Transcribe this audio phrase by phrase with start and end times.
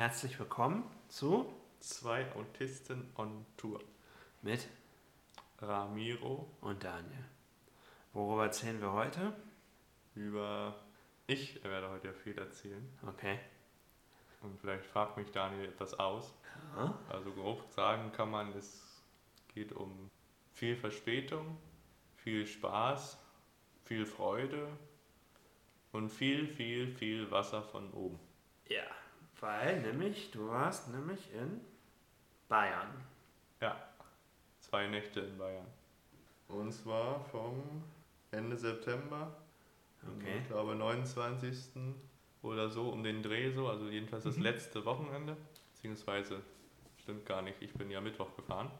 [0.00, 3.80] Herzlich willkommen zu Zwei Autisten on Tour.
[4.40, 4.66] mit
[5.60, 7.26] Ramiro und Daniel.
[8.14, 9.34] Worüber erzählen wir heute?
[10.14, 10.74] über.
[11.26, 12.88] Ich werde heute ja viel erzählen.
[13.06, 13.40] Okay.
[14.40, 16.32] Und vielleicht fragt mich Daniel etwas aus.
[16.76, 16.98] Ja.
[17.10, 19.02] Also grob sagen kann man, es
[19.48, 20.10] geht um
[20.54, 21.58] viel Verspätung,
[22.16, 23.18] viel Spaß,
[23.84, 24.66] viel Freude
[25.92, 28.18] und viel, viel, viel Wasser von oben.
[28.66, 28.86] Ja,
[29.40, 31.60] weil nämlich, du warst nämlich in
[32.48, 32.88] Bayern.
[33.60, 33.76] Ja,
[34.60, 35.66] zwei Nächte in Bayern.
[36.48, 37.62] Und zwar vom
[38.32, 39.34] Ende September,
[40.02, 40.38] Okay.
[40.40, 41.94] ich glaube 29.
[42.42, 44.42] oder so, um den Dreh so, also jedenfalls das Mhm.
[44.44, 45.36] letzte Wochenende,
[45.74, 46.40] beziehungsweise
[47.02, 48.70] stimmt gar nicht, ich bin ja Mittwoch gefahren,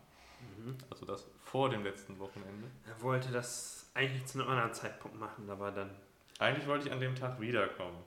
[0.57, 0.79] Mhm.
[0.91, 2.69] also das vor dem letzten Wochenende.
[2.87, 5.91] Er wollte das eigentlich zu einem anderen Zeitpunkt machen, aber dann.
[6.39, 7.99] Eigentlich wollte ich an dem Tag wiederkommen.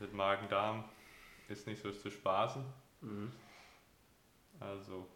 [0.00, 0.84] Mit Magen-Darm
[1.50, 2.64] ist nicht so zu spaßen,
[3.02, 3.32] Mhm.
[4.60, 5.06] also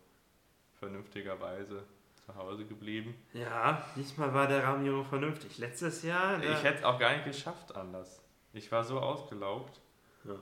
[0.78, 1.84] vernünftigerweise
[2.27, 3.14] zu Hause geblieben.
[3.33, 5.59] Ja, diesmal war der Ramiro vernünftig.
[5.59, 6.42] Letztes Jahr.
[6.42, 8.22] Ich hätte es auch gar nicht geschafft anders.
[8.53, 9.81] Ich war so ausgelaugt.
[10.25, 10.36] Ja.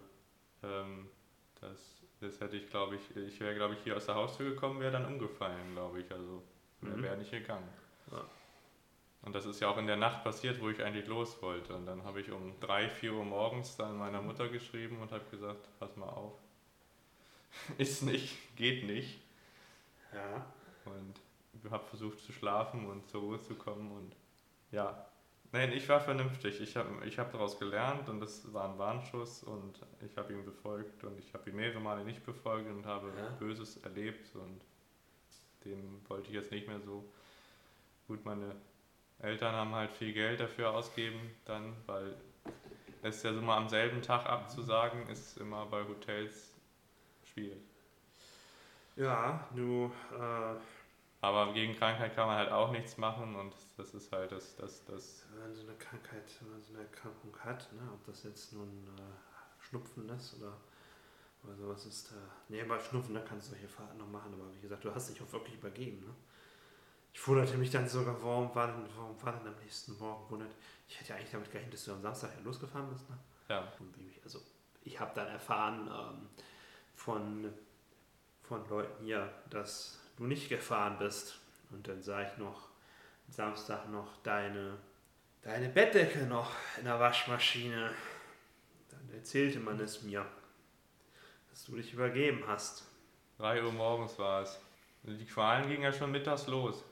[0.62, 1.08] Ähm,
[1.60, 4.80] das, das hätte ich, glaube ich, ich wäre, glaube ich, hier aus der Haustür gekommen,
[4.80, 6.10] wäre dann umgefallen, glaube ich.
[6.12, 6.42] Also
[6.82, 7.02] Mhm.
[7.02, 7.68] wäre nicht gegangen.
[8.10, 8.24] Ja.
[9.22, 11.74] Und das ist ja auch in der Nacht passiert, wo ich eigentlich los wollte.
[11.76, 15.24] Und dann habe ich um 3, 4 Uhr morgens dann meiner Mutter geschrieben und habe
[15.30, 16.34] gesagt, pass mal auf.
[17.78, 19.20] Ist nicht, geht nicht.
[20.12, 20.44] ja.
[20.84, 24.16] Und habe versucht zu schlafen und zur Ruhe zu kommen und
[24.72, 25.06] ja.
[25.52, 26.60] Nein, ich war vernünftig.
[26.60, 30.44] Ich habe ich hab daraus gelernt und das war ein Warnschuss und ich habe ihn
[30.44, 33.28] befolgt und ich habe ihn mehrere Male nicht befolgt und habe Ja.
[33.38, 34.60] Böses erlebt und
[35.64, 37.04] dem wollte ich jetzt nicht mehr so.
[38.08, 38.56] Gut, meine
[39.22, 42.16] Eltern haben halt viel Geld dafür ausgeben dann, weil
[43.02, 46.54] es ja so mal am selben Tag abzusagen ist immer bei Hotels
[47.24, 47.62] schwierig.
[48.96, 49.92] Ja, du.
[50.12, 50.56] Äh,
[51.22, 54.84] Aber gegen Krankheit kann man halt auch nichts machen und das ist halt das, das,
[54.84, 55.26] das.
[55.30, 58.52] wenn man so eine Krankheit, wenn man so eine Erkrankung hat, ne, ob das jetzt
[58.52, 60.56] nun äh, Schnupfen ist oder,
[61.44, 62.16] oder sowas ist, äh,
[62.48, 65.10] nee, bei Schnupfen, da kannst du solche Fahrten noch machen, aber wie gesagt, du hast
[65.10, 66.14] dich auch wirklich übergeben, ne?
[67.12, 70.50] Ich wunderte mich dann sogar, warum war denn, warum war denn am nächsten Morgen wundert?
[70.88, 73.18] Ich hätte ja eigentlich damit gerechnet, dass du am Samstag ja losgefahren bist, ne?
[73.48, 73.68] Ja,
[74.24, 74.40] also
[74.84, 76.28] ich habe dann erfahren ähm,
[76.94, 77.52] von,
[78.42, 81.38] von Leuten hier, dass du nicht gefahren bist.
[81.70, 82.68] Und dann sah ich noch
[83.28, 84.78] Samstag noch deine,
[85.42, 87.90] deine Bettdecke noch in der Waschmaschine.
[88.90, 90.26] Dann erzählte man es mir,
[91.50, 92.84] dass du dich übergeben hast.
[93.38, 94.58] 3 Uhr morgens war es.
[95.02, 96.84] Die Qualen gingen ja schon mittags los.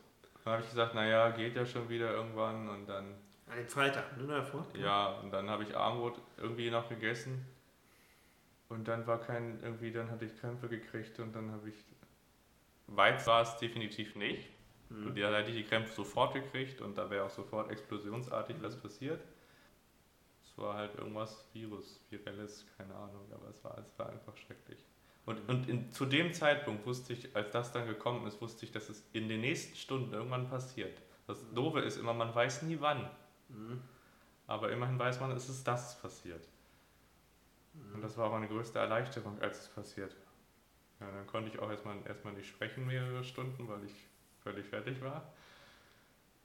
[0.45, 3.15] Dann habe ich gesagt, naja, geht ja schon wieder irgendwann und dann,
[3.49, 4.67] An dem Freitag, ne, davor?
[4.75, 7.47] ja, und dann habe ich Armbrot irgendwie noch gegessen.
[8.69, 11.75] Und dann war kein, irgendwie, dann hatte ich Krämpfe gekriegt und dann habe ich,
[12.87, 14.49] Weiz war es definitiv nicht.
[14.89, 15.09] Mhm.
[15.09, 18.81] Und da hätte ich die Krämpfe sofort gekriegt und da wäre auch sofort explosionsartig was
[18.81, 19.21] passiert.
[20.45, 24.79] Es war halt irgendwas Virus, Virelles, keine Ahnung, aber es war, es war einfach schrecklich.
[25.27, 28.73] Und, und in, zu dem Zeitpunkt wusste ich, als das dann gekommen ist, wusste ich,
[28.73, 31.01] dass es in den nächsten Stunden irgendwann passiert.
[31.27, 33.09] Das Doofe ist immer, man weiß nie wann.
[33.49, 33.81] Mhm.
[34.47, 36.49] Aber immerhin weiß man, es ist das passiert.
[37.95, 40.17] Und das war auch meine größte Erleichterung, als es passiert.
[40.99, 43.95] Ja, dann konnte ich auch erstmal, erstmal nicht sprechen mehrere Stunden, weil ich
[44.43, 45.33] völlig fertig war.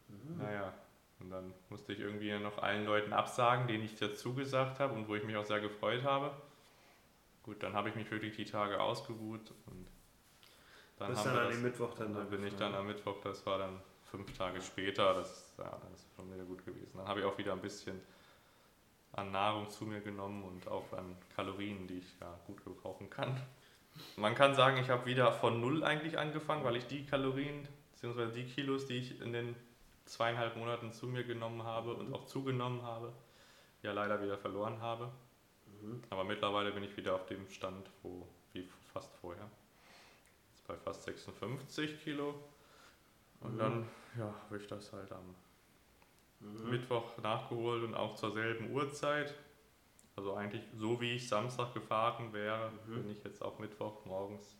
[0.07, 0.37] Mhm.
[0.37, 0.73] Naja,
[1.19, 5.07] und dann musste ich irgendwie noch allen Leuten absagen, denen ich dazu gesagt habe und
[5.07, 6.31] wo ich mich auch sehr gefreut habe.
[7.45, 9.87] Gut, dann habe ich mich wirklich die Tage ausgeruht und
[10.97, 13.21] dann, Bist haben dann wir das, Mittwoch dann dann da bin ich dann am Mittwoch,
[13.21, 13.79] das war dann
[14.09, 16.97] fünf Tage später, das, ja, das ist schon wieder gut gewesen.
[16.97, 18.01] Dann habe ich auch wieder ein bisschen
[19.11, 23.39] an Nahrung zu mir genommen und auch an Kalorien, die ich ja gut gebrauchen kann.
[24.15, 28.31] Man kann sagen, ich habe wieder von Null eigentlich angefangen, weil ich die Kalorien bzw.
[28.31, 29.55] die Kilos, die ich in den
[30.05, 33.13] zweieinhalb Monaten zu mir genommen habe und auch zugenommen habe,
[33.83, 35.11] ja leider wieder verloren habe.
[35.85, 36.01] Mhm.
[36.09, 39.49] Aber mittlerweile bin ich wieder auf dem Stand, wo wie fast vorher.
[40.51, 42.35] Jetzt bei fast 56 Kilo.
[43.41, 43.59] Und Mhm.
[43.59, 43.87] dann
[44.17, 45.35] ja, habe ich das halt am
[46.39, 46.69] Mhm.
[46.69, 49.33] Mittwoch nachgeholt und auch zur selben Uhrzeit.
[50.15, 52.93] Also eigentlich so wie ich Samstag gefahren wäre, Mhm.
[52.95, 54.55] bin ich jetzt auch Mittwoch morgens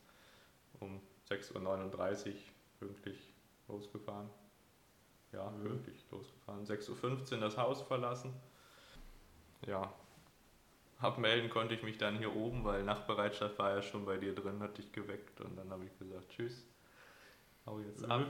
[0.80, 2.34] um 6.39 Uhr
[2.80, 3.34] pünktlich
[3.68, 4.30] losgefahren.
[5.32, 5.64] Ja, Mhm.
[5.64, 6.66] pünktlich losgefahren.
[6.66, 8.34] 6.15 Uhr das Haus verlassen.
[9.66, 9.94] Ja.
[11.00, 14.60] Abmelden konnte ich mich dann hier oben, weil Nachtbereitschaft war ja schon bei dir drin,
[14.62, 16.66] hat dich geweckt und dann habe ich gesagt, tschüss,
[17.66, 18.12] hau jetzt Mhm.
[18.12, 18.26] ab.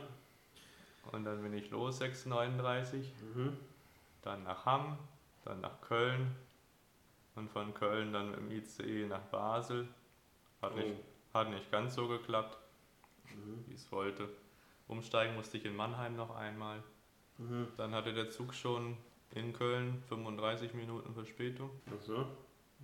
[1.12, 3.58] Und dann bin ich los, 6.39 Mhm.
[4.24, 4.98] dann nach Hamm,
[5.44, 6.36] dann nach Köln
[7.36, 9.88] und von Köln dann dem ICE nach Basel
[10.62, 10.96] Hat, nicht,
[11.34, 11.38] Oh.
[11.38, 12.58] hat nicht ganz so geklappt,
[13.36, 13.66] Mhm.
[13.68, 14.30] wie es wollte.
[14.88, 16.82] Umsteigen musste ich in Mannheim noch einmal.
[17.38, 17.68] Mhm.
[17.78, 18.98] Dann hatte der Zug schon
[19.32, 21.70] in Köln 35 Minuten Verspätung.
[21.88, 22.26] Ach so.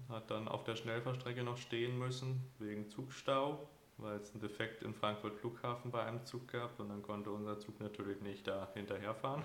[0.10, 4.94] Hat dann auf der Schnellfahrstrecke noch stehen müssen, wegen Zugstau, weil es einen Defekt in
[4.94, 9.44] Frankfurt Flughafen bei einem Zug gab und dann konnte unser Zug natürlich nicht da hinterherfahren.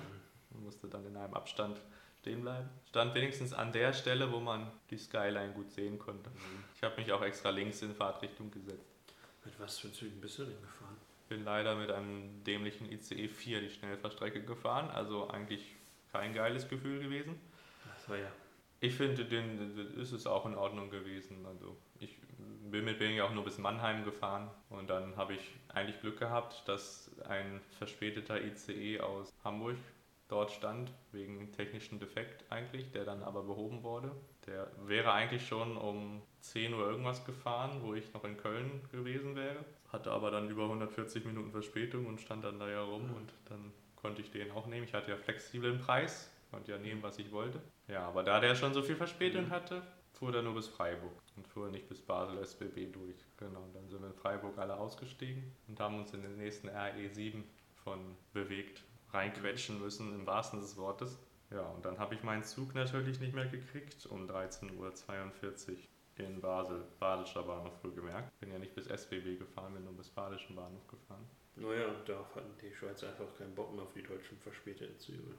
[0.51, 1.81] Man musste dann in einem Abstand
[2.21, 2.69] stehen bleiben.
[2.89, 6.31] Stand wenigstens an der Stelle, wo man die Skyline gut sehen konnte.
[6.75, 8.85] Ich habe mich auch extra links in Fahrtrichtung gesetzt.
[9.45, 10.97] Mit was für Zügen bist du denn gefahren?
[11.29, 15.77] Bin leider mit einem dämlichen ICE 4 die Schnellfahrstrecke gefahren, also eigentlich
[16.11, 17.39] kein geiles Gefühl gewesen.
[17.85, 18.31] Das war ja.
[18.81, 21.47] Ich finde, den ist es auch in Ordnung gewesen.
[21.47, 22.19] Also ich
[22.71, 26.69] bin mit ja auch nur bis Mannheim gefahren und dann habe ich eigentlich Glück gehabt,
[26.69, 29.77] dass ein verspäteter ICE aus Hamburg
[30.29, 34.11] dort stand, wegen technischen Defekt eigentlich, der dann aber behoben wurde.
[34.47, 39.37] Der wäre eigentlich schon um 10 Uhr irgendwas gefahren, wo ich noch in Köln gewesen
[39.37, 39.65] wäre.
[39.89, 43.73] Hatte aber dann über 140 Minuten Verspätung und stand dann da ja rum und dann
[43.95, 44.85] konnte ich den auch nehmen.
[44.85, 47.61] Ich hatte ja flexiblen Preis, konnte ja nehmen, was ich wollte.
[47.89, 51.47] Ja, aber da der schon so viel Verspätung hatte, fuhr er nur bis Freiburg und
[51.47, 53.17] fuhr nicht bis Basel SBB durch.
[53.37, 56.69] Genau, und dann sind wir in Freiburg alle ausgestiegen und haben uns in den nächsten
[56.69, 57.45] RE7
[57.75, 61.19] von bewegt reinquetschen müssen, im wahrsten des Wortes.
[61.51, 65.77] Ja, und dann habe ich meinen Zug natürlich nicht mehr gekriegt um 13.42 Uhr
[66.17, 68.37] in Basel, Badischer Bahnhof wohlgemerkt.
[68.41, 71.25] Bin ja nicht bis SBB gefahren, bin nur bis Badischen Bahnhof gefahren.
[71.55, 75.35] Naja, darauf hatten die Schweizer einfach keinen Bock mehr auf die deutschen verspäteten Züge.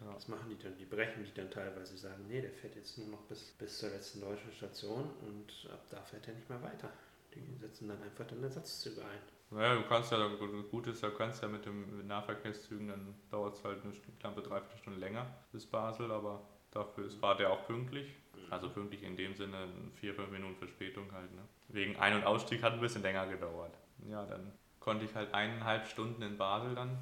[0.00, 0.14] Ja.
[0.14, 0.76] Was machen die dann?
[0.76, 3.90] Die brechen die dann teilweise, sagen, nee, der fährt jetzt nur noch bis, bis zur
[3.90, 6.90] letzten deutschen Station und ab da fährt er nicht mehr weiter.
[7.34, 9.18] Die setzen dann einfach dann Ersatzzüge ein.
[9.50, 10.28] Naja, du kannst ja,
[10.70, 15.00] gut ist, du kannst ja mit dem Nahverkehrszügen, dann dauert es halt eine knappe Dreiviertelstunde
[15.00, 18.14] länger bis Basel, aber dafür ist, war der auch pünktlich.
[18.50, 21.30] Also pünktlich in dem Sinne, vier, fünf Minuten Verspätung halt.
[21.34, 21.42] Ne?
[21.68, 23.76] Wegen Ein- und Ausstieg hat ein bisschen länger gedauert.
[24.08, 26.98] Ja, dann konnte ich halt eineinhalb Stunden in Basel dann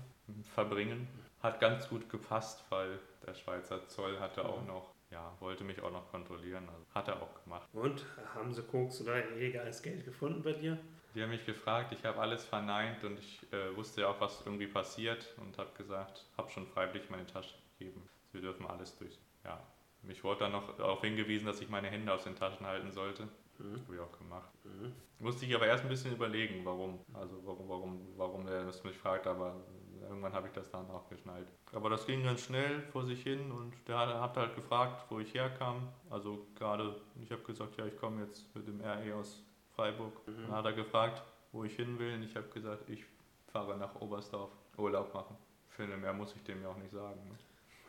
[0.54, 1.06] verbringen.
[1.46, 5.92] Hat ganz gut gepasst, weil der Schweizer Zoll hatte auch noch, ja, wollte mich auch
[5.92, 6.68] noch kontrollieren.
[6.68, 7.68] Also hat er auch gemacht.
[7.72, 8.04] Und
[8.34, 10.76] haben sie Koks oder illegales Geld gefunden bei dir?
[11.14, 14.42] Die haben mich gefragt, ich habe alles verneint und ich äh, wusste ja auch, was
[14.44, 18.02] irgendwie passiert und habe gesagt, habe schon freiwillig meine Tasche gegeben.
[18.32, 19.16] Wir dürfen alles durch.
[19.44, 19.62] Ja,
[20.02, 23.28] mich wurde dann noch darauf hingewiesen, dass ich meine Hände aus den Taschen halten sollte.
[23.58, 23.82] Mhm.
[23.84, 24.50] Habe ich auch gemacht.
[24.64, 24.92] Mhm.
[25.20, 26.98] Musste ich aber erst ein bisschen überlegen, warum.
[27.14, 29.64] Also warum, warum, warum er das mich fragt, aber
[30.08, 31.48] irgendwann habe ich das dann auch geschnallt.
[31.72, 35.32] Aber das ging ganz schnell vor sich hin und der hat, halt gefragt, wo ich
[35.34, 35.88] herkam.
[36.10, 39.42] Also gerade, ich habe gesagt, ja, ich komme jetzt mit dem RE aus
[39.74, 40.26] Freiburg.
[40.26, 40.42] Mhm.
[40.42, 41.22] Dann hat er gefragt,
[41.52, 43.04] wo ich hin will und ich habe gesagt, ich
[43.48, 45.36] fahre nach Oberstdorf Urlaub machen.
[45.70, 47.20] Finde, mehr muss ich dem ja auch nicht sagen.
[47.28, 47.36] Ne?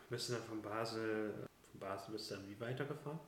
[0.09, 3.19] Bist du dann von Basel, von Basel bist du dann wie weitergefahren?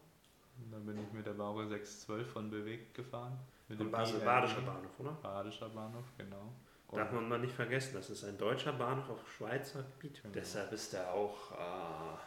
[0.57, 3.37] Und dann bin ich mit der Bauer 612 von Bewegt gefahren.
[3.67, 4.25] Mit Von dem Basel, IRE.
[4.25, 5.11] Badischer Bahnhof, oder?
[5.21, 6.53] Badischer Bahnhof, genau.
[6.91, 10.21] Und Darf man mal nicht vergessen, das ist ein deutscher Bahnhof auf Schweizer Gebiet.
[10.23, 10.33] Genau.
[10.33, 12.17] Deshalb ist er auch äh,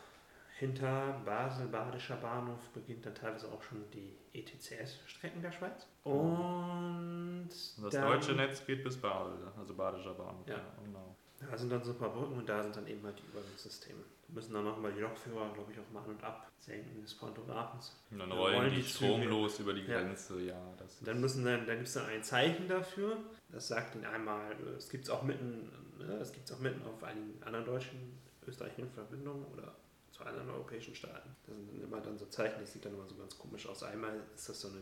[0.58, 5.86] hinter Basel, Badischer Bahnhof, beginnt dann teilweise auch schon die ETCS-Strecken der Schweiz.
[6.04, 10.46] Und das dann- deutsche Netz geht bis Basel, also Badischer Bahnhof.
[10.46, 10.60] Ja.
[10.84, 11.16] genau.
[11.50, 13.98] Da sind dann so ein paar Brücken und da sind dann eben halt die Übergangssysteme.
[14.28, 17.14] Da müssen dann nochmal die Lokführer, glaube ich, auch mal an und ab senken des
[17.14, 18.00] Pantographens.
[18.12, 20.00] Und dann Dann rollen rollen die die stromlos über die Ja.
[20.02, 20.54] Grenze, ja.
[20.78, 23.16] das Und dann müssen dann, dann gibt es dann ein Zeichen dafür.
[23.52, 26.82] Das sagt ihnen einmal, äh, es gibt es auch mitten, ne, es gibt auch mitten
[26.86, 29.74] auf einigen anderen deutschen, österreichischen Verbindungen oder
[30.10, 31.30] zu anderen europäischen Staaten.
[31.46, 33.82] Das sind dann immer dann so Zeichen, das sieht dann immer so ganz komisch aus.
[33.82, 34.78] Einmal ist das so eine,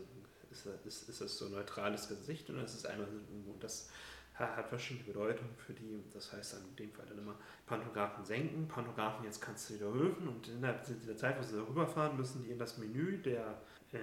[0.51, 3.07] ist das, ist, ist das so ein neutrales Gesicht und das ist einmal
[3.47, 3.89] so, das
[4.39, 6.03] ha- hat verschiedene Bedeutungen für die.
[6.13, 7.37] Das heißt dann in dem Fall dann immer
[7.67, 11.63] Pantographen senken, Pantographen jetzt kannst du wieder höfen und innerhalb dieser Zeit, wo sie da
[11.63, 13.61] rüberfahren, müssen die in das Menü der,
[13.93, 13.99] äh,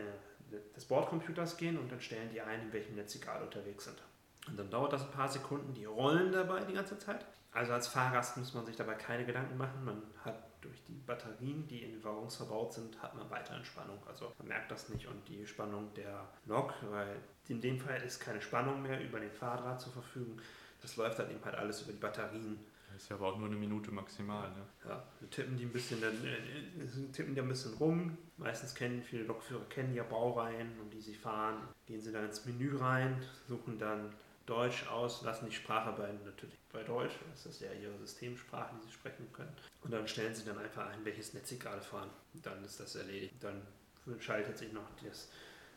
[0.76, 4.02] des Bordcomputers gehen und dann stellen die ein, in welchem Netz sie gerade unterwegs sind.
[4.48, 7.26] Und dann dauert das ein paar Sekunden, die rollen dabei die ganze Zeit.
[7.52, 9.84] Also als Fahrgast muss man sich dabei keine Gedanken machen.
[9.84, 14.00] Man hat durch die Batterien, die in den Waggons verbaut sind, hat man weiterhin Spannung.
[14.08, 17.16] Also man merkt das nicht und die Spannung der Lok, weil
[17.48, 20.40] in dem Fall ist keine Spannung mehr über den Fahrdraht zur Verfügung.
[20.82, 22.60] Das läuft dann eben halt alles über die Batterien.
[22.94, 24.50] Das ist ja aber auch nur eine Minute maximal.
[24.50, 24.64] Ne?
[24.88, 28.18] Ja, dann tippen die ein bisschen, dann äh, tippen die ein bisschen rum.
[28.38, 31.58] Meistens kennen viele Lokführer kennen ja Baureihen, um die sie fahren.
[31.86, 34.14] Gehen sie dann ins Menü rein, suchen dann
[34.48, 38.88] Deutsch aus, lassen die Sprache bei natürlich bei Deutsch, das ist ja ihre Systemsprache, die
[38.88, 39.54] sie sprechen können.
[39.84, 42.10] Und dann stellen sie dann einfach ein, welches Netz sie gerade fahren.
[42.34, 43.36] Dann ist das erledigt.
[43.42, 43.62] Dann
[44.20, 45.30] schaltet sich noch das,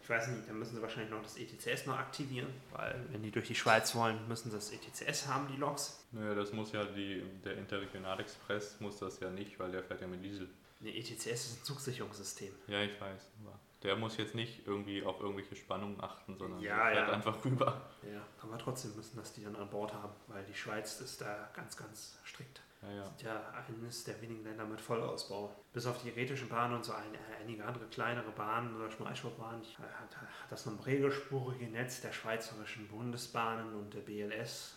[0.03, 3.31] ich weiß nicht, dann müssen sie wahrscheinlich noch das ETCS noch aktivieren, weil wenn die
[3.31, 6.05] durch die Schweiz wollen, müssen sie das ETCS haben, die Loks.
[6.13, 10.07] Naja, das muss ja die, der Interregionalexpress muss das ja nicht, weil der fährt ja
[10.07, 10.49] mit Diesel.
[10.81, 12.55] Ne, ETCS ist ein Zugsicherungssystem.
[12.67, 13.21] Ja, ich weiß.
[13.83, 17.15] Der muss jetzt nicht irgendwie auf irgendwelche Spannungen achten, sondern Ja, fährt ja.
[17.15, 17.81] einfach rüber.
[18.03, 21.49] Ja, aber trotzdem müssen das die dann an Bord haben, weil die Schweiz ist da
[21.55, 22.61] ganz, ganz strikt.
[22.83, 23.05] Ja, ja.
[23.05, 25.55] Sind ja eines der wenigen Länder mit Vollausbau.
[25.73, 27.07] Bis auf die rätischen Bahnen und so ein,
[27.41, 33.75] einige andere kleinere Bahnen oder Schmalspurbahnen hat, hat das noch regelspurige Netz der schweizerischen Bundesbahnen
[33.75, 34.77] und der BLS,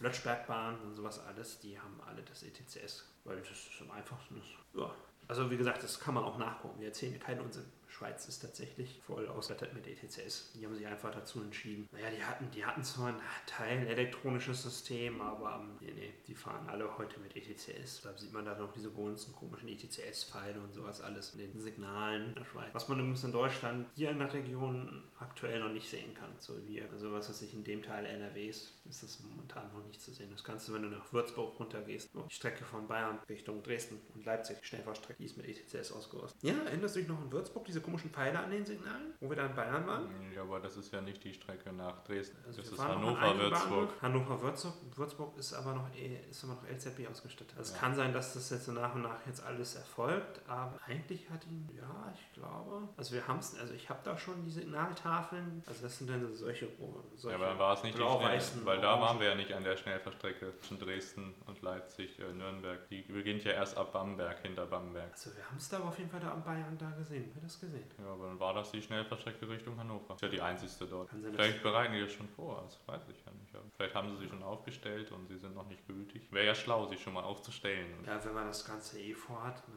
[0.00, 4.50] Lötschbergbahn und sowas alles, die haben alle das ETCS, weil das ist am einfachsten ist.
[4.74, 4.92] Ja.
[5.30, 6.80] Also wie gesagt, das kann man auch nachgucken.
[6.80, 7.62] Wir erzählen hier keinen Unsinn.
[7.90, 10.52] Schweiz ist tatsächlich voll ausgestattet mit ETCS.
[10.54, 11.88] Die haben sich einfach dazu entschieden.
[11.92, 16.34] Naja, die hatten, die hatten zwar ein Teil elektronisches System, aber ähm, nee, nee, die
[16.34, 18.02] fahren alle heute mit ETCS.
[18.02, 22.28] Da sieht man da noch diese ganzen komischen ETCS-Pfeile und sowas alles in den Signalen
[22.28, 22.70] in der Schweiz.
[22.72, 26.30] Was man übrigens in Deutschland hier in der Region aktuell noch nicht sehen kann.
[26.38, 30.00] So wie, also was weiß ich, in dem Teil NRWs ist das momentan noch nicht
[30.00, 30.30] zu sehen.
[30.30, 34.24] Das kannst du, wenn du nach Würzburg runtergehst, die Strecke von Bayern Richtung Dresden und
[34.24, 36.42] Leipzig, Schnellfahrstrecke, die ist mit ETCS ausgerüstet.
[36.42, 39.36] Ja, erinnerst du dich noch in Würzburg, diese komischen Pfeile an den Signalen, wo wir
[39.36, 40.08] da in Bayern waren?
[40.34, 42.38] Ja, aber das ist ja nicht die Strecke nach Dresden.
[42.46, 43.90] Also das ist Hannover-Würzburg.
[44.02, 47.54] Hannover-Würzburg Würzburg ist aber noch eh- ist noch LZB ausgestattet.
[47.56, 47.76] Also Ja.
[47.76, 51.28] Es kann sein, dass das jetzt so nach und nach jetzt alles erfolgt, aber eigentlich
[51.30, 54.50] hat ihn, ja, ich glaube, also wir haben es, also ich habe da schon die
[54.50, 56.68] Signaltafeln, also das sind dann solche,
[57.16, 59.52] solche Ja, aber dann war es nicht die Schnell, weil da waren wir ja nicht
[59.52, 62.88] an der Schnellfahrstrecke zwischen Dresden und Leipzig, äh, Nürnberg.
[62.88, 65.10] Die beginnt ja erst ab Bamberg, hinter Bamberg.
[65.12, 67.42] Also wir haben es da auf jeden Fall da am Bayern da gesehen, haben wir
[67.42, 67.69] das gesehen.
[67.98, 70.14] Ja, aber dann war das die Schnellfahrstrecke Richtung Hannover.
[70.14, 71.10] Ist ja die einzigste dort.
[71.10, 73.54] Vielleicht bereiten die das schon vor, das weiß ich ja nicht.
[73.54, 76.32] Aber vielleicht haben sie sie schon aufgestellt und sie sind noch nicht gültig.
[76.32, 78.04] Wäre ja schlau, sie schon mal aufzustellen.
[78.06, 79.74] Ja, wenn man das Ganze eh vorhat, ne,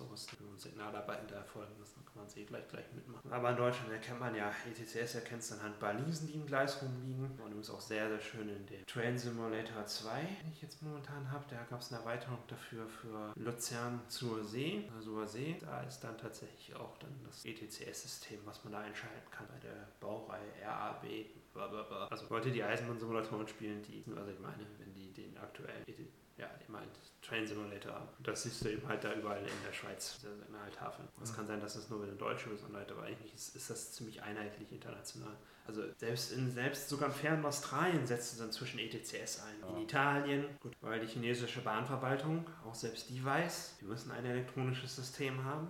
[0.00, 3.32] aufzurüsten und Signalarbeiten da erfolgen dann kann man sie gleich, gleich mitmachen.
[3.32, 7.24] Aber in Deutschland erkennt man ja, ETCS erkennt es anhand Balisen, die im Gleis rumliegen.
[7.24, 11.30] Und übrigens auch sehr, sehr schön in dem Train Simulator 2, den ich jetzt momentan
[11.30, 11.44] habe.
[11.50, 15.56] Da gab es eine Erweiterung dafür für Luzern zur See, also See.
[15.60, 19.88] Da ist dann tatsächlich auch dann das ETCS-System, was man da einschalten kann bei der
[20.00, 21.04] Baureihe RAB.
[21.54, 22.08] Blablabla.
[22.08, 25.98] Also Leute, die Eisenbahnsimulatoren spielen, die, also ich meine, wenn die den aktuellen ET
[26.38, 26.86] ja, ich meine
[27.28, 31.08] Train Simulator das siehst du eben halt da überall in der Schweiz, diese Signaltafeln.
[31.22, 31.36] Es Mhm.
[31.36, 34.22] kann sein, dass es nur mit den Deutschen ist, aber eigentlich ist, ist das ziemlich
[34.22, 35.36] einheitlich international.
[35.66, 39.60] Also selbst in selbst sogar im fernen Australien setzt es inzwischen ETCS ein.
[39.60, 39.76] Ja.
[39.76, 44.96] In Italien, gut, weil die chinesische Bahnverwaltung, auch selbst die weiß, wir müssen ein elektronisches
[44.96, 45.68] System haben.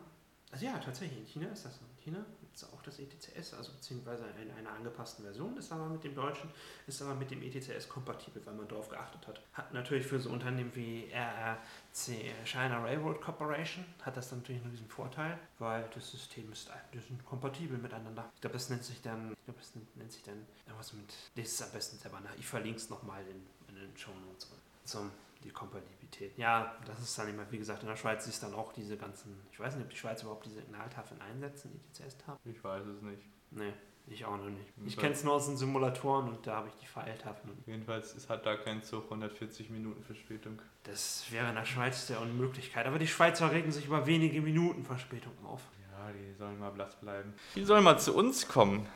[0.53, 1.85] Also ja, tatsächlich, in China ist das so.
[1.85, 2.27] In China
[2.63, 6.51] es auch das ETCS, also beziehungsweise in einer angepassten Version, ist aber mit dem deutschen,
[6.87, 9.41] ist aber mit dem ETCS kompatibel, weil man darauf geachtet hat.
[9.53, 14.89] Hat natürlich für so Unternehmen wie RRC, China Railroad Corporation, hat das natürlich nur diesen
[14.89, 18.31] Vorteil, weil das System ist, die sind kompatibel miteinander.
[18.35, 21.15] Ich glaube, das nennt sich dann, ich glaube, das nennt, nennt sich dann irgendwas mit,
[21.37, 22.37] das ist am besten selber nach.
[22.39, 24.49] Ich verlinke es nochmal in, in den Show Notes
[24.85, 25.11] zum
[25.45, 26.37] die Kompatibilität.
[26.37, 29.41] Ja, das ist dann immer, wie gesagt, in der Schweiz ist dann auch diese ganzen,
[29.53, 32.55] ich weiß nicht, ob die Schweiz überhaupt diese Signaltafeln einsetzen, die ETCS-Tafeln.
[32.55, 33.23] Ich weiß es nicht.
[33.51, 33.73] Nee,
[34.09, 34.73] ich auch noch nicht.
[34.85, 37.57] Ich kenne es nur aus den Simulatoren und da habe ich die Pfeiltafeln.
[37.67, 40.61] Jedenfalls es hat da kein Zug 140 Minuten Verspätung.
[40.85, 42.87] Das wäre in der Schweiz der Unmöglichkeit.
[42.87, 45.63] Aber die Schweizer regen sich über wenige Minuten Verspätung auf.
[45.91, 47.35] Ja, die sollen mal blass bleiben.
[47.55, 48.87] Die sollen mal zu uns kommen.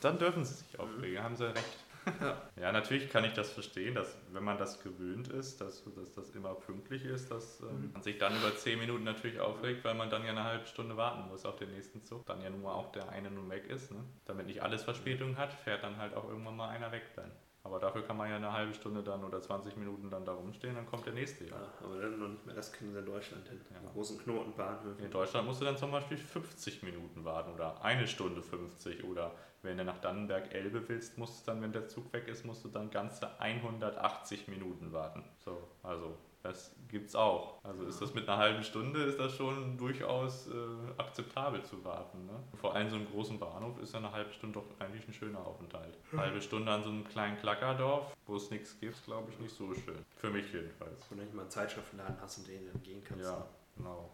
[0.00, 1.84] Dann dürfen sie sich aufregen, haben sie recht.
[2.20, 2.50] Ja.
[2.56, 6.30] Ja, natürlich kann ich das verstehen, dass wenn man das gewöhnt ist, dass, dass das
[6.30, 7.92] immer pünktlich ist, dass ähm, Mhm.
[7.92, 10.96] man sich dann über 10 Minuten natürlich aufregt, weil man dann ja eine halbe Stunde
[10.96, 12.24] warten muss auf den nächsten Zug.
[12.26, 13.90] Dann ja nur auch der eine nun weg ist.
[13.92, 14.04] Ne?
[14.24, 17.30] Damit nicht alles Verspätung hat, fährt dann halt auch irgendwann mal einer weg dann.
[17.72, 20.74] Aber dafür kann man ja eine halbe Stunde dann oder 20 Minuten dann da rumstehen,
[20.74, 21.52] dann kommt der nächste ja.
[21.52, 22.54] Ja, aber dann noch nicht mehr.
[22.54, 23.58] Das kriegen sie in Deutschland hin.
[23.72, 23.80] Ja.
[23.80, 25.02] Die großen Knotenbahnhöfe.
[25.02, 29.32] In Deutschland musst du dann zum Beispiel 50 Minuten warten oder eine Stunde 50 oder
[29.62, 32.68] wenn du nach Dannenberg-Elbe willst, musst du dann, wenn der Zug weg ist, musst du
[32.68, 35.24] dann ganze 180 Minuten warten.
[35.38, 37.62] So, also das gibt's auch.
[37.64, 40.52] Also ist das mit einer halben Stunde, ist das schon durchaus äh,
[40.98, 42.26] akzeptabel zu warten.
[42.26, 42.32] Ne?
[42.60, 45.38] Vor allem so einem großen Bahnhof ist ja eine halbe Stunde doch eigentlich ein schöner
[45.46, 45.96] Aufenthalt.
[46.12, 49.54] Eine halbe Stunde an so einem kleinen Klackerdorf, wo es nichts gibt, glaube ich nicht
[49.54, 50.04] so schön.
[50.16, 51.06] Für mich jedenfalls.
[51.10, 53.24] Wo du nicht mal einen Zeitschriftenladen hast, in den du dann gehen kannst.
[53.24, 53.46] Ja,
[53.76, 54.10] genau.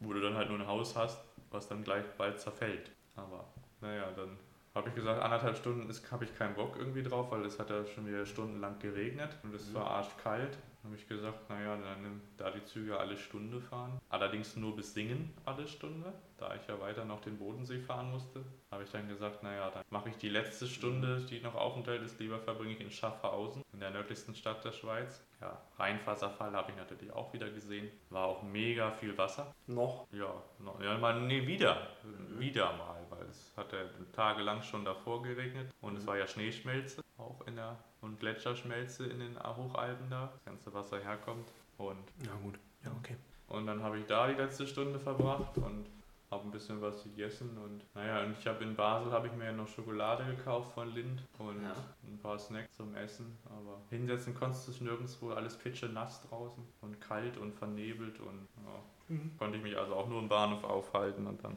[0.00, 1.18] Wo du dann halt nur ein Haus hast,
[1.50, 2.90] was dann gleich bald zerfällt.
[3.16, 3.44] Aber
[3.80, 4.38] naja, dann
[4.74, 7.84] habe ich gesagt, anderthalb Stunden habe ich keinen Bock irgendwie drauf, weil es hat ja
[7.86, 9.74] schon wieder stundenlang geregnet und es Mhm.
[9.74, 10.56] war arschkalt.
[10.84, 13.98] Habe ich gesagt, naja, dann da die Züge alle Stunde fahren.
[14.10, 18.44] Allerdings nur bis Singen alle Stunde, da ich ja weiter noch den Bodensee fahren musste.
[18.70, 22.20] Habe ich dann gesagt, naja, dann mache ich die letzte Stunde, die noch Aufenthalt ist,
[22.20, 25.26] lieber verbringe ich in Schaffhausen, in der nördlichsten Stadt der Schweiz.
[25.40, 27.90] Ja, Rheinwasserfall habe ich natürlich auch wieder gesehen.
[28.10, 29.54] War auch mega viel Wasser.
[29.66, 30.06] Noch?
[30.12, 31.88] Ja, noch, ja mal, nee, wieder.
[32.02, 32.40] Mhm.
[32.40, 33.78] Wieder mal, weil es hat ja
[34.12, 36.08] tagelang schon davor geregnet und es Mhm.
[36.08, 41.00] war ja Schneeschmelze auch in der und Gletscherschmelze in den Hochalpen da, das ganze Wasser
[41.00, 41.48] herkommt.
[41.78, 42.54] Und, Ja, gut.
[42.84, 43.16] Ja, okay.
[43.48, 45.86] und dann habe ich da die letzte Stunde verbracht und
[46.30, 49.44] habe ein bisschen was gegessen und naja, und ich habe in Basel habe ich mir
[49.46, 51.74] ja noch Schokolade gekauft von Lind und Ja.
[52.06, 56.64] ein paar Snacks zum Essen, aber hinsetzen konntest du dich nirgendwo, alles pitche nass draußen
[56.80, 61.26] und kalt und vernebelt und ja, konnte ich mich also auch nur im Bahnhof aufhalten
[61.26, 61.56] und dann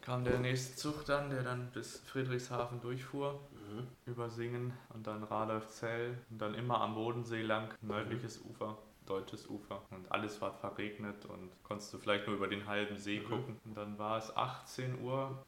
[0.00, 3.38] kam der nächste Zug dann, der dann bis Friedrichshafen durchfuhr
[3.72, 3.88] Mhm.
[4.06, 9.82] über Singen und dann Radolfzell und dann immer am Bodensee lang, nördliches Ufer, deutsches Ufer
[9.90, 13.24] und alles war verregnet und konntest du vielleicht nur über den halben See Mhm.
[13.24, 13.60] gucken.
[13.64, 15.42] Und dann war es 18.12 Uhr,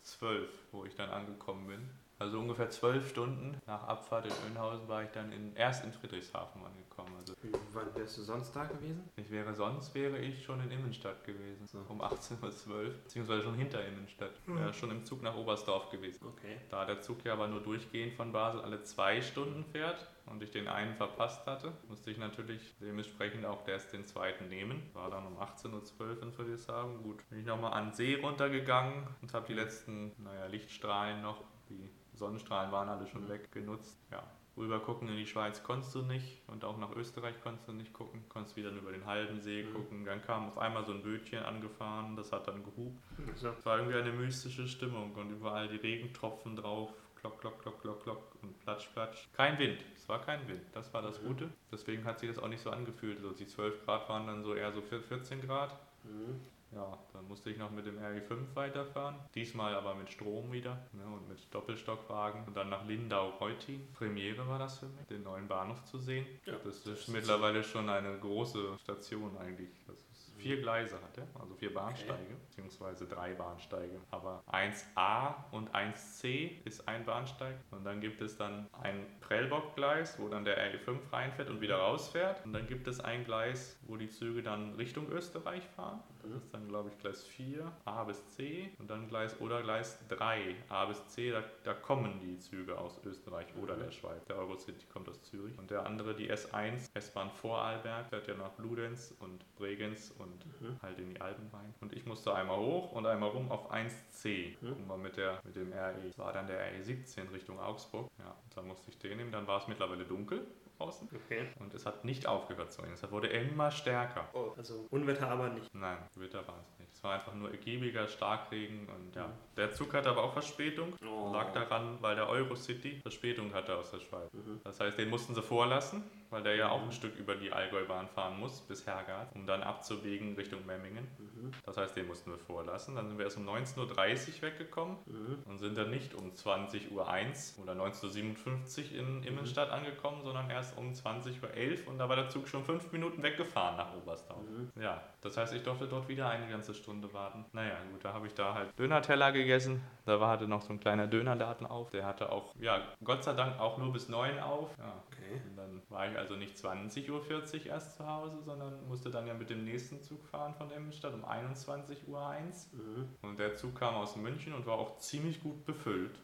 [0.72, 1.90] wo ich dann angekommen bin.
[2.18, 6.62] Also ungefähr zwölf Stunden nach Abfahrt in Önhausen war ich dann in, erst in Friedrichshafen
[6.64, 7.12] angekommen.
[7.18, 7.34] Also
[7.72, 9.08] Wann wärst du sonst da gewesen?
[9.16, 11.84] ich wäre sonst wäre ich schon in Immenstadt gewesen, So.
[11.88, 14.32] um 18.12 Uhr, beziehungsweise schon hinter Immenstadt.
[14.46, 14.58] Mhm.
[14.58, 16.26] Wäre schon im Zug nach Oberstdorf gewesen.
[16.28, 16.58] Okay.
[16.70, 20.50] Da der Zug ja aber nur durchgehend von Basel alle zwei Stunden fährt und ich
[20.52, 24.88] den einen verpasst hatte, musste ich natürlich dementsprechend auch erst den zweiten nehmen.
[24.94, 27.02] War dann um 18.12 Uhr in Friedrichshafen.
[27.02, 31.42] Gut, bin ich nochmal an den See runtergegangen und habe die letzten, naja, Lichtstrahlen noch,
[31.68, 33.98] die Sonnenstrahlen waren alle schon weg, genutzt.
[34.10, 34.22] Ja,
[34.56, 37.92] Rüber gucken in die Schweiz konntest du nicht und auch nach Österreich konntest du nicht
[37.92, 38.24] gucken.
[38.28, 39.74] Konntest wieder über den halben See Mhm.
[39.74, 40.04] gucken.
[40.04, 43.02] Dann kam auf einmal so ein Bötchen angefahren, das hat dann gehupt.
[43.28, 46.92] Also, Es war irgendwie eine mystische Stimmung und überall die Regentropfen drauf.
[47.16, 49.28] Klock, klock, klock, klock, klock und platsch, platsch.
[49.32, 49.82] Kein Wind.
[49.96, 50.60] Es war kein Wind.
[50.72, 51.26] Das war das Mhm.
[51.28, 51.50] Gute.
[51.72, 53.16] Deswegen hat sich das auch nicht so angefühlt.
[53.16, 55.74] Also die 12 Grad waren dann so eher so 14 Grad.
[56.04, 56.38] mhm.
[56.70, 56.98] Ja,
[57.34, 59.16] musste ich noch mit dem RE5 weiterfahren.
[59.34, 62.44] Diesmal aber mit Strom wieder ne, und mit Doppelstockwagen.
[62.44, 63.92] Und dann nach Lindau-Reutin.
[63.92, 66.24] Premiere war das für mich, den neuen Bahnhof zu sehen.
[66.46, 69.68] Ja, das ist das ist- mittlerweile schon eine große Station eigentlich.
[69.88, 69.96] Das
[70.38, 73.98] vier Gleise hat er, also vier Bahnsteige, beziehungsweise drei Bahnsteige.
[74.12, 77.56] Aber 1a und 1c ist ein Bahnsteig.
[77.72, 82.44] Und dann gibt es dann ein Prellbock-Gleis, wo dann der RE5 reinfährt und wieder rausfährt.
[82.44, 86.00] Und dann gibt es ein Gleis, wo die Züge dann Richtung Österreich fahren.
[86.24, 88.70] Das ist dann, glaube ich, Gleis 4, A bis C.
[88.78, 91.30] Und dann Gleis oder Gleis 3, A bis C.
[91.30, 94.24] Da, da kommen die Züge aus Österreich oder der Schweiz.
[94.26, 95.58] Der Eurocity kommt aus Zürich.
[95.58, 100.76] Und der andere, die S1, S-Bahn Vorarlberg, fährt ja nach Bludenz und Bregenz und Mhm.
[100.82, 101.74] halt in die Alpen rein.
[101.80, 104.56] Und ich musste einmal hoch und einmal rum auf 1C.
[104.60, 104.72] Mhm.
[104.72, 105.94] Und mal mit, der, mit dem RE.
[106.06, 108.10] Das war dann der RE17 Richtung Augsburg.
[108.18, 109.32] Ja, und dann musste ich den nehmen.
[109.32, 110.46] Dann war es mittlerweile dunkel
[110.78, 111.08] draußen.
[111.14, 111.46] Okay.
[111.58, 112.98] Und es hat nicht aufgehört zu regnen.
[113.00, 114.28] Es wurde immer stärker.
[114.32, 115.72] Oh, also Unwetter aber nicht.
[115.74, 116.92] Nein, Gewitter war es nicht.
[116.92, 119.26] Es war einfach nur ergiebiger Starkregen und ja.
[119.28, 119.32] Mhm.
[119.56, 120.94] Der Zug hatte aber auch Verspätung.
[121.06, 121.32] Oh.
[121.32, 124.32] Lag daran, weil der Eurocity Verspätung hatte aus der Schweiz.
[124.32, 124.60] Mhm.
[124.64, 126.86] Das heißt, den mussten sie vorlassen, weil der ja auch Mhm.
[126.88, 131.06] ein Stück über die Allgäubahn fahren muss bis Hergard, um dann abzubiegen Richtung Memmingen.
[131.18, 131.50] Mhm.
[131.64, 132.96] Das heißt, den mussten wir vorlassen.
[132.96, 135.38] Dann sind wir erst um 19.30 Uhr weggekommen Mhm.
[135.46, 140.63] und sind dann nicht um 20.01 Uhr oder 19.57 Uhr in Immenstadt angekommen, sondern erst
[140.72, 144.42] um 20.11 Uhr und da war der Zug schon fünf Minuten weggefahren nach Oberstdorf.
[144.42, 144.70] Mhm.
[144.80, 147.44] Ja, das heißt, ich durfte dort wieder eine ganze Stunde warten.
[147.52, 149.82] Naja, gut, da habe ich da halt Döner-Teller gegessen.
[150.06, 151.90] Da war hatte noch so ein kleiner Dönerladen auf.
[151.90, 154.70] Der hatte auch, ja, Gott sei Dank auch nur bis 9 auf.
[154.78, 155.02] Ja.
[155.06, 155.40] Okay.
[155.48, 159.34] Und dann war ich also nicht 20.40 Uhr erst zu Hause, sondern musste dann ja
[159.34, 162.34] mit dem nächsten Zug fahren von Immenstadt um 21.01 Uhr.
[162.72, 163.08] Mhm.
[163.22, 166.18] Und der Zug kam aus München und war auch ziemlich gut befüllt.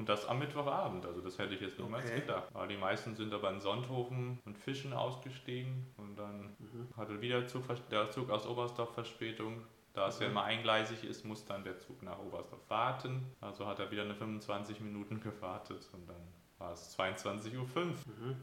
[0.00, 2.20] Und das am Mittwochabend, also das hätte ich jetzt niemals Okay.
[2.22, 2.48] gedacht.
[2.54, 6.88] Aber die meisten sind aber in Sonthofen und Fischen ausgestiegen und dann Mhm.
[6.96, 9.60] hatte wieder Zug, der Zug aus Oberstdorf Verspätung.
[9.92, 10.32] Da es ja Mhm.
[10.32, 13.26] immer eingleisig ist, muss dann der Zug nach Oberstdorf warten.
[13.42, 16.22] Also hat er wieder eine 25 Minuten gewartet und dann
[16.56, 17.84] war es 22.05 Uhr.
[17.84, 18.36] Mhm.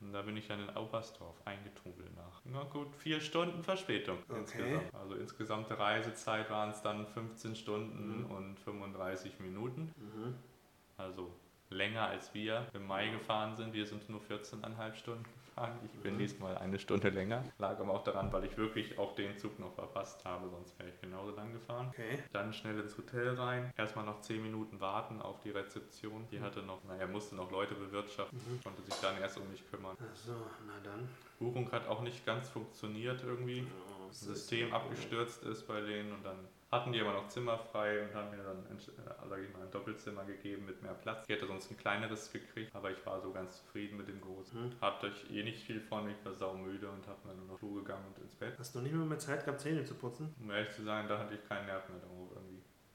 [0.00, 2.40] Und da bin ich dann in Oberstdorf eingetrudelt nach.
[2.44, 4.40] Na gut, vier Stunden Verspätung Okay.
[4.40, 4.94] insgesamt.
[4.94, 8.30] Also insgesamte Reisezeit waren es dann 15 Stunden Mhm.
[8.32, 9.92] und 35 Minuten.
[9.96, 10.34] Mhm.
[10.96, 11.32] Also
[11.70, 13.72] länger als wir im Mai gefahren sind.
[13.72, 15.78] Wir sind nur 14,5 Stunden gefahren.
[15.84, 16.18] Ich bin Mhm.
[16.18, 17.42] diesmal eine Stunde länger.
[17.58, 20.90] Lag aber auch daran, weil ich wirklich auch den Zug noch verpasst habe, sonst wäre
[20.90, 21.88] ich genauso lang gefahren.
[21.90, 22.22] Okay.
[22.32, 23.72] Dann schnell ins Hotel rein.
[23.76, 26.28] Erstmal noch 10 Minuten warten auf die Rezeption.
[26.30, 26.42] Die Mhm.
[26.44, 28.60] hatte noch, naja, musste noch Leute bewirtschaften, Mhm.
[28.62, 29.96] konnte sich dann erst um mich kümmern.
[30.12, 30.32] Achso,
[30.66, 31.08] na dann.
[31.40, 33.66] Buchung hat auch nicht ganz funktioniert irgendwie.
[33.66, 36.38] Oh, Das System abgestürzt ist bei denen und dann
[36.74, 39.70] hatten die aber noch Zimmer frei und haben mir dann äh, sag ich mal, ein
[39.70, 41.24] Doppelzimmer gegeben mit mehr Platz.
[41.26, 44.60] Ich hätte sonst ein kleineres gekriegt, aber ich war so ganz zufrieden mit dem großen.
[44.60, 44.80] Mhm.
[44.80, 47.82] Hatte ich eh nicht viel von, ich war saumüde und habe dann nur noch Schuhe
[47.82, 48.54] gegangen und ins Bett.
[48.58, 50.34] Hast du nicht mehr, mehr Zeit gehabt, Zähne zu putzen?
[50.40, 52.53] Um ehrlich zu sein, da hatte ich keinen Nerv mehr drauf irgendwie.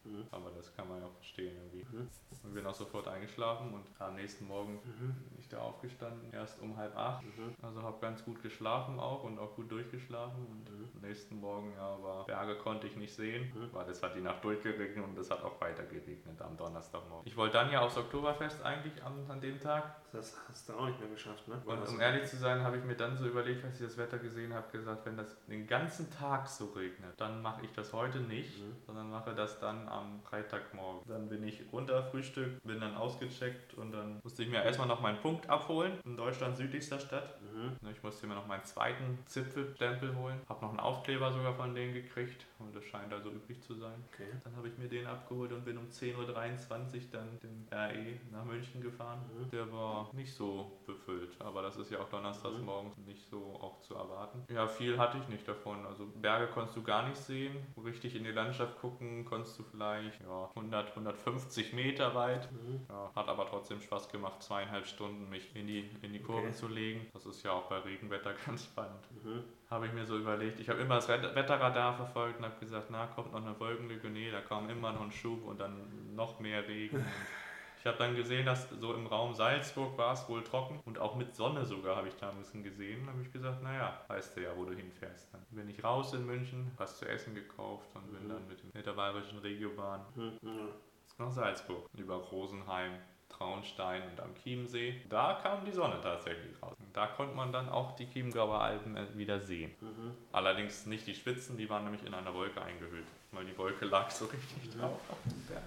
[0.09, 0.27] Mhm.
[0.31, 1.85] Aber das kann man ja auch verstehen irgendwie.
[1.95, 2.07] Mhm.
[2.43, 5.13] Und bin auch sofort eingeschlafen und am nächsten Morgen Mhm.
[5.29, 7.23] bin ich da aufgestanden, erst um halb acht.
[7.23, 7.53] Mhm.
[7.61, 10.45] Also habe ganz gut geschlafen auch und auch gut durchgeschlafen.
[10.47, 10.89] Und Mhm.
[10.95, 13.69] am nächsten Morgen ja, war Berge konnte ich nicht sehen, Mhm.
[13.73, 17.27] weil es hat die Nacht durchgeregnet und es hat auch weiter geregnet am Donnerstagmorgen.
[17.27, 19.95] Ich wollte dann ja aufs Oktoberfest eigentlich an, an dem Tag.
[20.11, 21.61] Das hast du auch nicht mehr geschafft, ne?
[21.65, 24.17] Und um ehrlich zu sein, habe ich mir dann so überlegt, als ich das Wetter
[24.17, 28.19] gesehen habe, gesagt, wenn das den ganzen Tag so regnet, dann mache ich das heute
[28.19, 31.01] nicht, sondern mache das dann am Freitagmorgen.
[31.07, 35.01] Dann bin ich runter, Frühstück, bin dann ausgecheckt und dann musste ich mir erstmal noch
[35.01, 37.39] meinen Punkt abholen in Deutschlands südlichster Stadt.
[37.41, 37.77] Mhm.
[37.91, 40.39] Ich musste mir noch meinen zweiten Zipfelstempel holen.
[40.47, 44.03] Habe noch einen Aufkleber sogar von denen gekriegt und das scheint also übrig zu sein.
[44.13, 44.29] Okay.
[44.43, 48.45] Dann habe ich mir den abgeholt und bin um 10.23 Uhr dann den RE nach
[48.45, 49.19] München gefahren.
[49.37, 49.49] Mhm.
[49.49, 52.65] Der war nicht so befüllt, aber das ist ja auch donnerstags Mhm.
[52.65, 54.43] morgens nicht so auch zu erwarten.
[54.53, 55.85] Ja, viel hatte ich nicht davon.
[55.85, 57.55] Also Berge konntest du gar nicht sehen.
[57.83, 62.51] Richtig in die Landschaft gucken konntest du vielleicht ja, 100, 150 Meter weit.
[62.51, 62.81] Mhm.
[62.89, 66.53] Ja, hat aber trotzdem Spaß gemacht, zweieinhalb Stunden mich in die, in die Kurven Okay.
[66.55, 67.07] zu legen.
[67.13, 69.07] Das ist ja auch bei Regenwetter ganz spannend.
[69.23, 69.43] Mhm.
[69.69, 70.59] Habe ich mir so überlegt.
[70.59, 74.09] Ich habe immer das Wet- Wetterradar verfolgt und habe gesagt, na, kommt noch eine Wolkenlücke.
[74.09, 77.05] Nee, da kam immer noch ein Schub und dann noch mehr Regen.
[77.79, 81.15] Ich habe dann gesehen, dass so im Raum Salzburg war es wohl trocken und auch
[81.15, 83.05] mit Sonne sogar habe ich da ein bisschen gesehen.
[83.05, 85.33] Da habe ich gesagt, naja, weißt du ja, wo du hinfährst.
[85.33, 88.29] Dann bin ich raus in München, was zu essen gekauft und bin Mhm.
[88.29, 90.69] dann mit, dem- mit der bayerischen Regiobahn Mhm.
[91.17, 92.93] Nach Salzburg, über Rosenheim,
[93.29, 95.01] Traunstein und am Chiemsee.
[95.09, 96.75] Da kam die Sonne tatsächlich raus.
[96.93, 99.71] Da konnte man dann auch die Chiemgauer Alpen äh, wieder sehen.
[99.79, 100.11] Mhm.
[100.33, 104.09] Allerdings nicht die Spitzen, die waren nämlich in einer Wolke eingehüllt, weil die Wolke lag
[104.09, 104.79] so richtig Mhm.
[104.81, 105.63] drauf auf dem Berg.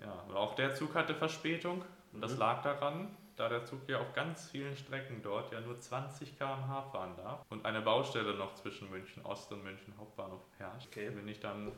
[0.00, 2.38] Ja, und auch der Zug hatte Verspätung und das Mhm.
[2.38, 6.82] lag daran, da der Zug ja auf ganz vielen Strecken dort ja nur 20 km/h
[6.90, 10.88] fahren darf und eine Baustelle noch zwischen München Ost und München Hauptbahnhof herrscht.
[10.88, 11.10] Okay.
[11.10, 11.72] Bin ich dann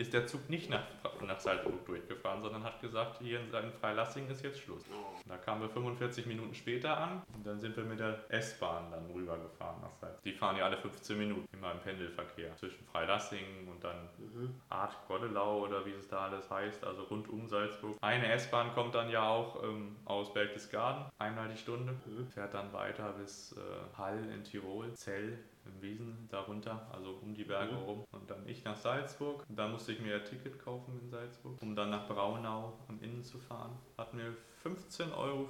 [0.00, 0.82] ist der Zug nicht nach,
[1.26, 4.82] nach Salzburg durchgefahren, sondern hat gesagt, hier in seinem Freilassing ist jetzt Schluss.
[4.90, 5.18] Oh.
[5.28, 9.06] Da kamen wir 45 Minuten später an und dann sind wir mit der S-Bahn dann
[9.10, 10.22] rübergefahren nach Salzburg.
[10.24, 14.54] Die fahren ja alle 15 Minuten, immer im Pendelverkehr zwischen Freilassing und dann Mhm.
[14.68, 17.96] Art Goddelau oder wie es da alles heißt, also rund um Salzburg.
[18.00, 22.26] Eine S-Bahn kommt dann ja auch ähm, aus Berchtesgaden, einmal die Stunde, Mhm.
[22.28, 25.38] fährt dann weiter bis äh, Hall in Tirol, Zell
[25.74, 27.78] im Wiesen darunter, also um die Berge Mhm.
[27.82, 28.04] rum.
[28.12, 29.44] Und dann ich nach Salzburg.
[29.48, 33.22] Da musste ich mir ein Ticket kaufen in Salzburg, um dann nach Braunau am Innen
[33.22, 33.76] zu fahren.
[33.96, 35.48] Hat mir 15,50 Euro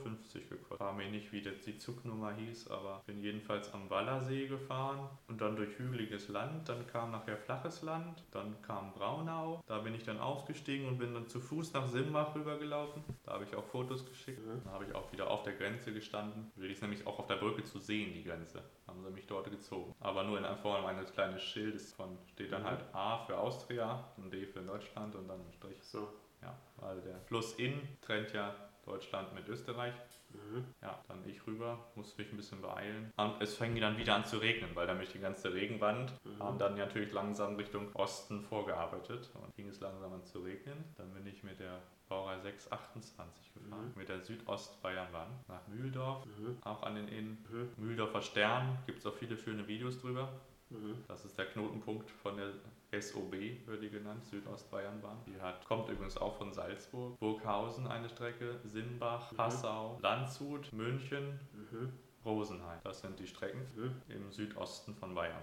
[0.48, 0.80] gekostet.
[0.80, 5.56] War mir nicht, wie die Zugnummer hieß, aber bin jedenfalls am Wallersee gefahren und dann
[5.56, 6.68] durch hügeliges Land.
[6.68, 9.62] Dann kam nachher flaches Land, dann kam Braunau.
[9.66, 13.02] Da bin ich dann ausgestiegen und bin dann zu Fuß nach Simbach rübergelaufen.
[13.24, 14.44] Da habe ich auch Fotos geschickt.
[14.46, 14.62] Mhm.
[14.64, 16.50] Dann habe ich auch wieder auf der Grenze gestanden.
[16.56, 18.62] Die ist nämlich auch auf der Brücke zu sehen, die Grenze.
[18.86, 19.94] Haben sie mich dort gezogen.
[20.00, 22.66] Aber nur in Form eines kleinen Schildes von, steht dann Mhm.
[22.66, 25.82] halt A für Austria und D für Deutschland und dann ein Strich.
[25.82, 26.08] So.
[26.42, 29.94] Ja, weil der Fluss Inn trennt ja Deutschland mit Österreich.
[30.30, 30.64] Mhm.
[30.82, 33.12] Ja, dann ich rüber, musste mich ein bisschen beeilen.
[33.16, 36.38] Und es fing dann wieder an zu regnen, weil nämlich die ganze Regenwand Mhm.
[36.38, 40.84] haben dann natürlich langsam Richtung Osten vorgearbeitet und fing es langsam an zu regnen.
[40.96, 43.92] Dann bin ich mit der Baureihe 628 gefahren, Mhm.
[43.96, 46.58] mit der Südostbayernbahn nach Mühldorf, Mhm.
[46.62, 47.44] auch an den Inn.
[47.50, 47.68] Mhm.
[47.76, 50.28] Mühldorfer Stern, gibt es auch viele schöne Videos drüber.
[50.70, 51.04] Mhm.
[51.08, 53.32] Das ist der Knotenpunkt von der SOB,
[53.66, 55.18] wird die genannt, Südostbayernbahn.
[55.26, 59.36] Die hat, kommt übrigens auch von Salzburg, Burghausen eine Strecke, Simbach, Mhm.
[59.36, 61.92] Passau, Landshut, München, Mhm.
[62.24, 62.80] Rosenheim.
[62.84, 64.02] Das sind die Strecken Mhm.
[64.08, 65.42] im Südosten von Bayern.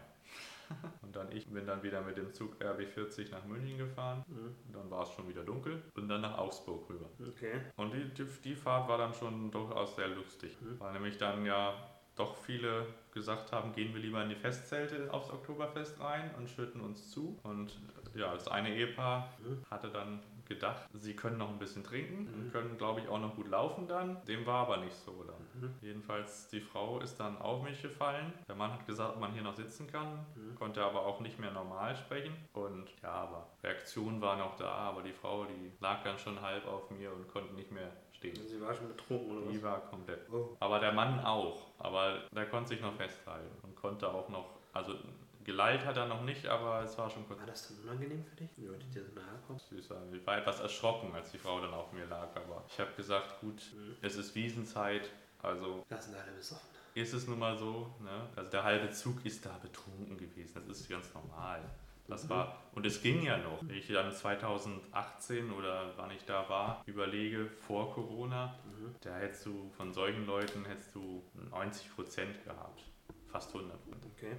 [1.01, 4.23] Und dann ich bin dann wieder mit dem Zug RB40 nach München gefahren.
[4.27, 4.55] Mhm.
[4.73, 7.05] Dann war es schon wieder dunkel und dann nach Augsburg rüber.
[7.25, 7.61] Okay.
[7.77, 10.77] Und die, die, die Fahrt war dann schon durchaus sehr lustig, Mhm.
[10.79, 11.73] weil nämlich dann ja
[12.17, 12.85] doch viele
[13.17, 17.37] gesagt haben, gehen wir lieber in die Festzelte aufs Oktoberfest rein und schütten uns zu.
[17.43, 17.75] Und
[18.15, 19.63] ja, das eine Ehepaar Mhm.
[19.69, 22.33] hatte dann gedacht, sie können noch ein bisschen trinken Mhm.
[22.45, 24.23] und können, glaube ich, auch noch gut laufen dann.
[24.25, 25.61] Dem war aber nicht so dann.
[25.61, 25.73] Mhm.
[25.81, 28.31] Jedenfalls, die Frau ist dann auf mich gefallen.
[28.47, 30.55] Der Mann hat gesagt, ob man hier noch sitzen kann, Mhm.
[30.55, 32.33] konnte aber auch nicht mehr normal sprechen.
[32.53, 36.65] Und ja, aber Reaktion war noch da, aber die Frau, die lag dann schon halb
[36.65, 38.35] auf mir und konnte nicht mehr stehen.
[38.47, 39.63] Sie war schon betrunken oder Die was?
[39.63, 40.29] war komplett.
[40.31, 40.55] Oh.
[40.59, 41.67] Aber der Mann auch.
[41.79, 44.95] Aber der konnte sich noch festhalten und konnte auch noch, also
[45.43, 48.35] geleilt hat er noch nicht, aber es war schon kurz War das dann unangenehm für
[48.35, 48.49] dich?
[48.57, 49.59] Wie wollte ich dir so nahe kommen?
[49.59, 49.91] süß.
[49.91, 52.91] Also Ich war etwas erschrocken, als die Frau dann auf mir lag, aber ich habe
[52.97, 53.95] gesagt, gut, Mhm.
[54.01, 55.09] es ist Wiesenzeit,
[55.41, 56.67] also sind alle besoffen.
[56.95, 57.91] ist es nun mal so.
[58.01, 58.27] Ne?
[58.35, 61.61] Also der halbe Zug ist da betrunken gewesen, das ist ganz normal.
[62.07, 63.59] Das war, und es ging ja noch.
[63.67, 68.95] Wenn ich dann 2018 oder wann ich da war, überlege, vor Corona, Mhm.
[69.01, 72.83] da hättest du von solchen Leuten hättest du 90 Prozent gehabt.
[73.27, 74.05] Fast 100 Prozent.
[74.15, 74.37] Okay.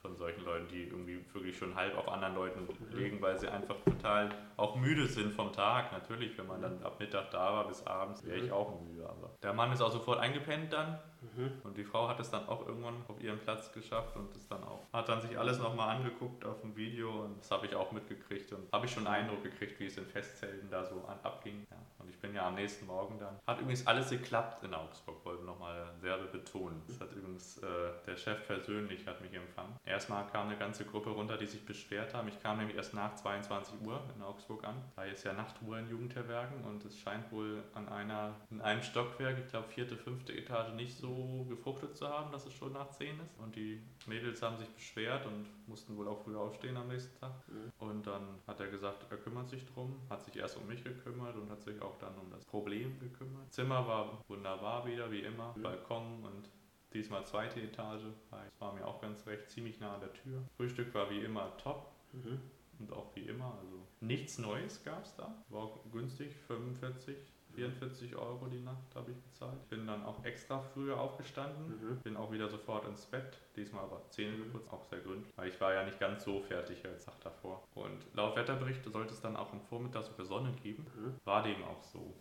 [0.00, 3.76] Von solchen Leuten, die irgendwie wirklich schon halb auf anderen Leuten legen, weil sie einfach
[3.84, 5.92] total auch müde sind vom Tag.
[5.92, 9.08] Natürlich, wenn man dann ab Mittag da war bis abends, wäre ich auch müde.
[9.08, 11.52] Aber der Mann ist auch sofort eingepennt dann Mhm.
[11.64, 14.62] Und die Frau hat es dann auch irgendwann auf ihren Platz geschafft und es dann
[14.64, 14.80] auch.
[14.92, 18.52] Hat dann sich alles nochmal angeguckt auf dem Video und das habe ich auch mitgekriegt
[18.52, 21.66] und habe ich schon Eindruck gekriegt, wie es in Festzelten da so abging.
[21.70, 21.76] Ja.
[21.98, 23.38] Und ich bin ja am nächsten Morgen dann.
[23.46, 26.82] Hat übrigens alles geklappt in Augsburg, wollte nochmal sehr betonen.
[26.86, 27.66] Das hat übrigens äh,
[28.06, 29.76] der Chef persönlich hat mich empfangen.
[29.90, 32.28] Erstmal kam eine ganze Gruppe runter, die sich beschwert haben.
[32.28, 34.76] Ich kam nämlich erst nach 22 Uhr in Augsburg an.
[34.94, 39.38] Da ist ja Nachtruhe in Jugendherbergen und es scheint wohl an einer, in einem Stockwerk,
[39.38, 43.18] ich glaube vierte, fünfte Etage, nicht so gefruchtet zu haben, dass es schon nach 10
[43.20, 43.36] ist.
[43.38, 47.32] Und die Mädels haben sich beschwert und mussten wohl auch früh aufstehen am nächsten Tag.
[47.48, 47.72] Mhm.
[47.78, 51.36] Und dann hat er gesagt, er kümmert sich drum, hat sich erst um mich gekümmert
[51.36, 53.52] und hat sich auch dann um das Problem gekümmert.
[53.52, 55.52] Zimmer war wunderbar wieder, wie immer.
[55.56, 55.62] Mhm.
[55.62, 56.48] Balkon und
[56.92, 58.02] diesmal zweite Etage.
[58.30, 60.42] Das war mir auch ganz recht, ziemlich nah an der Tür.
[60.56, 61.90] Frühstück war wie immer top.
[62.12, 62.40] Mhm.
[62.78, 65.34] Und auch wie immer, also nichts Neues gab es da.
[65.50, 67.16] War auch günstig, 45
[67.54, 69.68] 44 Euro die Nacht habe ich bezahlt.
[69.68, 72.00] Bin dann auch extra früher aufgestanden, mhm.
[72.02, 74.44] bin auch wieder sofort ins Bett, diesmal aber Zähne mhm.
[74.44, 77.66] geputzt, auch sehr gründlich, weil ich war ja nicht ganz so fertig als Tag davor.
[77.74, 81.14] Und laut Wetterbericht sollte es dann auch am Vormittag sogar Sonne geben, mhm.
[81.24, 82.14] war dem auch so.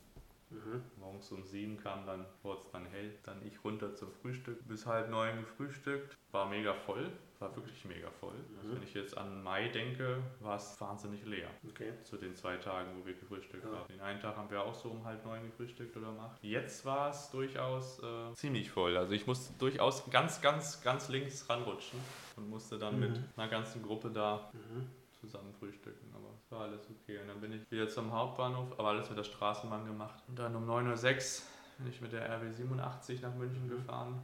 [0.50, 0.82] Mhm.
[0.98, 4.86] Morgens um sieben kam dann, wurde es dann hell, dann ich runter zum Frühstück, bis
[4.86, 8.34] halb neun gefrühstückt, war mega voll, war wirklich mega voll.
[8.34, 8.58] Also mhm.
[8.58, 11.50] Also wenn ich jetzt an Mai denke, war es wahnsinnig leer.
[11.70, 11.94] Okay.
[12.04, 13.72] Zu den zwei Tagen, wo wir gefrühstückt ja.
[13.72, 13.88] haben.
[13.88, 16.44] Den einen Tag haben wir auch so um halb neun gefrühstückt oder um acht.
[16.44, 18.98] Jetzt war es durchaus äh, ziemlich voll.
[18.98, 22.00] Also ich musste durchaus ganz, ganz, ganz links ranrutschen
[22.36, 23.00] und musste dann mhm.
[23.00, 24.88] mit einer ganzen Gruppe da mhm.
[25.20, 26.09] zusammen frühstücken
[26.52, 27.20] war alles okay.
[27.20, 30.24] Und dann bin ich wieder zum Hauptbahnhof, aber alles mit der Straßenbahn gemacht.
[30.28, 31.46] Und dann um 9.06 Uhr
[31.80, 33.70] bin ich mit der RW 87 nach München mhm.
[33.70, 34.22] gefahren.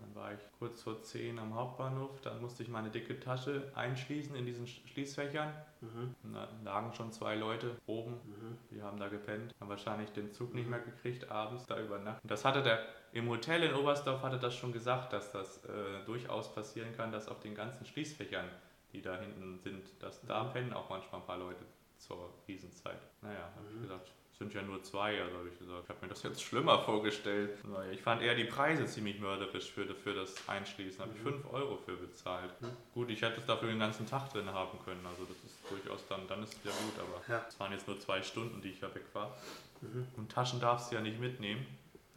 [0.00, 2.20] Dann war ich kurz vor 10 am Hauptbahnhof.
[2.20, 5.52] Dann musste ich meine dicke Tasche einschließen in diesen Schließfächern.
[5.80, 6.14] Mhm.
[6.32, 8.12] Da lagen schon zwei Leute oben.
[8.12, 8.58] Mhm.
[8.70, 9.54] Die haben da gepennt.
[9.60, 12.22] Haben wahrscheinlich den Zug nicht mehr gekriegt, abends da über Nacht.
[12.22, 12.80] Und das hatte der
[13.12, 17.28] im Hotel in Oberstdorf hatte das schon gesagt, dass das äh, durchaus passieren kann, dass
[17.28, 18.44] auf den ganzen Schließfächern
[18.92, 19.86] die da hinten sind.
[20.00, 20.52] Das, da mhm.
[20.52, 21.64] pennen auch manchmal ein paar Leute
[21.98, 23.00] zur Riesenzeit.
[23.22, 23.76] Naja, habe mhm.
[23.76, 26.42] ich gesagt, sind ja nur zwei, also habe ich gesagt, ich habe mir das jetzt
[26.42, 27.58] schlimmer vorgestellt.
[27.90, 31.00] Ich fand eher die Preise ziemlich mörderisch für, für das Einschließen.
[31.00, 31.50] Habe ich 5 mhm.
[31.50, 32.52] Euro für bezahlt.
[32.60, 32.68] Mhm.
[32.94, 36.06] Gut, ich hätte es dafür den ganzen Tag drin haben können, also das ist durchaus
[36.06, 37.44] dann, dann ist es ja gut, aber ja.
[37.48, 39.36] es waren jetzt nur zwei Stunden, die ich da weg war.
[39.80, 40.06] Mhm.
[40.16, 41.66] Und Taschen darfst du ja nicht mitnehmen.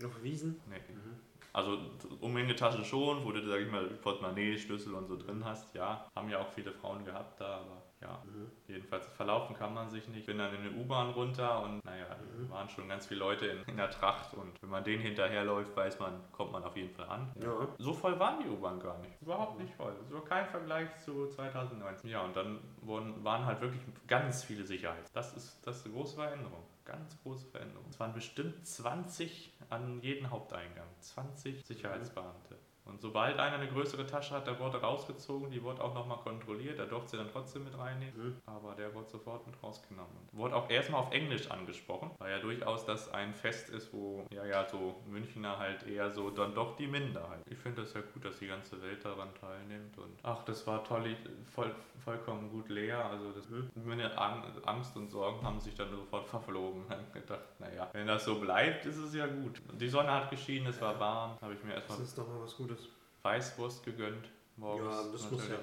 [0.06, 0.62] Auf Wiesen?
[0.68, 0.78] Nee.
[0.78, 1.31] Mhm.
[1.54, 1.78] Also
[2.22, 6.06] Umhängetasche schon, wo du, sag ich mal, Portemonnaie, Schlüssel und so drin hast, ja.
[6.16, 8.50] Haben ja auch viele Frauen gehabt da, aber ja, mhm.
[8.68, 10.26] jedenfalls verlaufen kann man sich nicht.
[10.26, 12.06] Bin dann in eine U-Bahn runter und naja,
[12.38, 12.50] mhm.
[12.50, 16.00] waren schon ganz viele Leute in, in, der Tracht und wenn man denen hinterherläuft, weiß
[16.00, 17.32] man, kommt man auf jeden Fall an.
[17.36, 17.68] Ja.
[17.78, 19.22] So voll waren die U-Bahn gar nicht.
[19.22, 19.94] Überhaupt nicht voll.
[20.10, 22.10] War kein Vergleich zu 2019.
[22.10, 25.12] Ja, und dann wurden, waren halt wirklich ganz viele Sicherheits.
[25.12, 26.64] Das ist, das ist eine große Veränderung.
[26.86, 27.86] Ganz große Veränderung.
[27.90, 30.88] Es waren bestimmt 20 an jeden Haupteingang.
[31.00, 32.60] 20 Sicherheitsbeamte.
[32.86, 36.80] Und sobald einer eine größere Tasche hat, der wurde rausgezogen, die wurde auch nochmal kontrolliert,
[36.80, 38.38] der durfte sie dann trotzdem mit reinnehmen, mhm.
[38.46, 40.12] aber der wurde sofort mit rausgenommen.
[40.32, 44.26] Und wurde auch erstmal auf Englisch angesprochen, weil ja durchaus das ein Fest ist, wo
[44.32, 47.42] ja ja so Münchner halt eher so dann doch die Minderheit.
[47.50, 50.84] Ich finde das ja gut, dass die ganze Welt daran teilnimmt und ach, das war
[50.84, 51.16] toll,
[51.54, 53.70] voll, vollkommen gut leer, also das, mhm.
[53.86, 56.84] meine Angst und Sorgen haben sich dann sofort verflogen.
[56.90, 59.62] Habe gedacht, naja, wenn das so bleibt, ist es ja gut.
[59.74, 61.98] Die Sonne hat geschienen, es war warm, habe ich mir erstmal...
[62.00, 62.81] Das ist doch mal was Gutes.
[63.24, 64.30] Weißwurst gegönnt.
[64.58, 65.58] Morgens ja, das muss ja.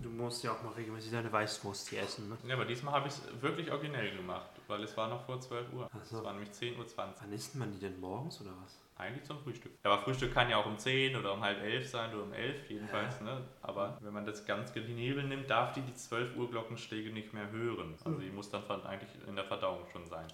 [0.00, 2.28] Du musst ja auch mal regelmäßig deine Weißwurst hier essen.
[2.28, 2.38] Ne?
[2.46, 5.72] Ja, aber diesmal habe ich es wirklich originell gemacht, weil es war noch vor 12
[5.72, 5.90] Uhr.
[6.04, 6.18] So.
[6.18, 6.86] Es war nämlich 10.20 Uhr.
[6.96, 8.78] Wann isst man die denn morgens oder was?
[8.96, 9.72] Eigentlich zum Frühstück.
[9.82, 12.70] Aber Frühstück kann ja auch um 10 oder um halb 11 sein oder um 11
[12.70, 13.18] jedenfalls.
[13.18, 13.26] Ja.
[13.26, 13.44] Ne?
[13.60, 17.50] Aber wenn man das ganz penibel nimmt, darf die die 12 Uhr Glockenschläge nicht mehr
[17.50, 17.96] hören.
[18.04, 20.26] Also die muss dann eigentlich in der Verdauung schon sein.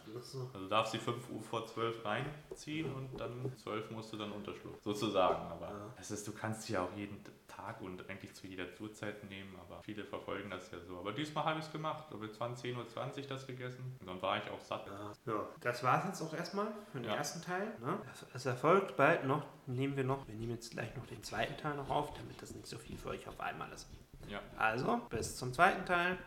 [0.52, 4.78] Also darf sie 5 Uhr vor 12 reinziehen und dann 12 musst du dann unterschlucken.
[4.82, 5.50] Sozusagen.
[5.50, 5.94] Aber ja.
[5.98, 7.18] es ist, du kannst sie ja auch jeden
[7.50, 10.98] Tag und eigentlich zu jeder Uhrzeit nehmen, aber viele verfolgen das ja so.
[10.98, 12.04] Aber diesmal habe ich es gemacht.
[12.10, 14.86] Da wird 10.20 Uhr das gegessen und dann war ich auch satt.
[14.86, 15.48] Ja, ja.
[15.60, 17.16] das war es jetzt auch erstmal für den ja.
[17.16, 17.72] ersten Teil.
[17.80, 17.98] Ne?
[18.34, 21.76] Es erfolgt bald noch, nehmen wir noch, wir nehmen jetzt gleich noch den zweiten Teil
[21.76, 23.88] noch auf, damit das nicht so viel für euch auf einmal ist.
[24.28, 24.40] Ja.
[24.56, 26.18] Also, bis zum zweiten Teil.